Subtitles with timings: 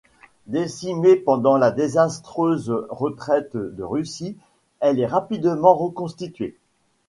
[0.47, 4.35] Décimée pendant la désastreuse retraite de Russie,
[4.79, 6.57] elle est rapidement reconstituée.